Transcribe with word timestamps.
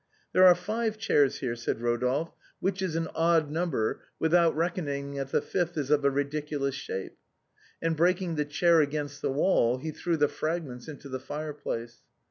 "There 0.33 0.47
are 0.47 0.55
five 0.55 0.97
chairs 0.97 1.41
here," 1.41 1.55
said 1.55 1.79
Rodolphe," 1.79 2.31
which 2.59 2.81
is 2.81 2.95
musette's 2.95 3.05
fancies. 3.05 3.13
273 3.13 3.37
an 3.37 3.37
odd 3.37 3.51
number, 3.51 4.03
without 4.17 4.55
reckoning 4.55 5.13
that 5.13 5.29
the 5.31 5.43
fifth 5.43 5.77
is 5.77 5.91
of 5.91 6.03
a 6.03 6.09
ridiculous 6.09 6.73
shape." 6.73 7.19
And 7.83 7.95
breaking 7.95 8.33
the 8.33 8.45
chair 8.45 8.81
against 8.81 9.21
the 9.21 9.29
wall, 9.31 9.77
ho 9.77 9.91
threw 9.93 10.17
the 10.17 10.27
fragments 10.27 10.87
into 10.87 11.07
the 11.07 11.19
fireplace. 11.19 11.99